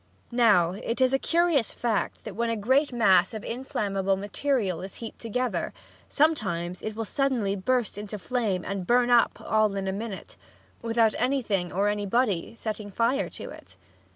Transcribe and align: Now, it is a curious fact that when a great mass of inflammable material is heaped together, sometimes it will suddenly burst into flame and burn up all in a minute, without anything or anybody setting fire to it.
Now, 0.31 0.71
it 0.71 0.99
is 0.99 1.13
a 1.13 1.19
curious 1.19 1.75
fact 1.75 2.23
that 2.23 2.35
when 2.35 2.49
a 2.49 2.55
great 2.55 2.91
mass 2.91 3.35
of 3.35 3.43
inflammable 3.43 4.17
material 4.17 4.81
is 4.81 4.95
heaped 4.95 5.19
together, 5.19 5.75
sometimes 6.09 6.81
it 6.81 6.95
will 6.95 7.05
suddenly 7.05 7.55
burst 7.55 7.99
into 7.99 8.17
flame 8.17 8.65
and 8.65 8.87
burn 8.87 9.11
up 9.11 9.39
all 9.39 9.75
in 9.75 9.87
a 9.87 9.91
minute, 9.93 10.37
without 10.81 11.13
anything 11.19 11.71
or 11.71 11.87
anybody 11.87 12.55
setting 12.55 12.89
fire 12.89 13.29
to 13.29 13.51
it. 13.51 13.77